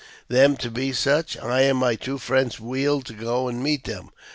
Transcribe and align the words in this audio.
101 0.29 0.35
them 0.51 0.57
to 0.57 0.71
be 0.71 0.91
such, 0.91 1.37
I 1.37 1.61
and 1.61 1.77
my 1.77 1.93
two 1.93 2.17
friends 2.17 2.59
wheeled 2.59 3.05
to 3.05 3.13
go 3.13 3.47
and 3.47 3.61
meet 3.61 3.83
them. 3.83 4.09